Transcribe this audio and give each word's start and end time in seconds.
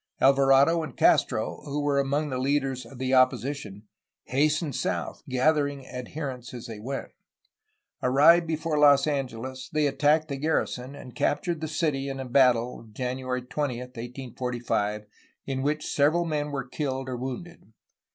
Alvarado 0.19 0.81
and 0.81 0.97
Castro, 0.97 1.61
who 1.63 1.79
were 1.79 1.99
among 1.99 2.31
the 2.31 2.39
leaders 2.39 2.87
of 2.87 2.97
the 2.97 3.13
opposition, 3.13 3.83
hastened 4.23 4.75
south, 4.75 5.21
gath 5.29 5.53
ering 5.57 5.87
adherents 5.93 6.55
as 6.55 6.65
they 6.65 6.79
went. 6.79 7.09
Arrived 8.01 8.47
before 8.47 8.79
Los 8.79 9.05
Angeles 9.05 9.69
they 9.71 9.85
attacked 9.85 10.27
the 10.27 10.37
garrison, 10.37 10.95
and 10.95 11.13
captured 11.13 11.61
the 11.61 11.67
city 11.67 12.09
in 12.09 12.19
a 12.19 12.25
battle 12.25 12.87
(January 12.91 13.43
20, 13.43 13.75
1845) 13.77 15.05
in 15.45 15.61
which 15.61 15.85
several 15.85 16.25
men 16.25 16.49
were 16.49 16.67
killed 16.67 17.07
or 17.07 17.15
wounded. 17.15 17.71